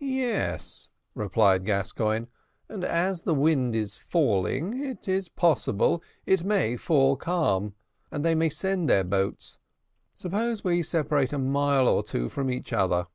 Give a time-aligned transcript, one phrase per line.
[0.00, 2.26] "Yes," replied Gascoigne;
[2.68, 7.74] "and as the wind is falling it is possible it may fall calm,
[8.10, 9.56] and they may send their boats;
[10.12, 13.06] suppose we separate a mile or two from each other."